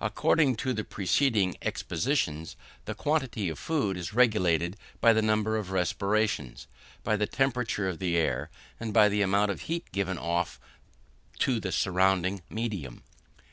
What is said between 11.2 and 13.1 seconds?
to the surrounding medium.